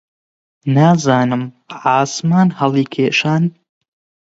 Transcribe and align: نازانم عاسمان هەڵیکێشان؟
نازانم 0.75 1.43
عاسمان 1.85 2.47
هەڵیکێشان؟ 2.59 3.43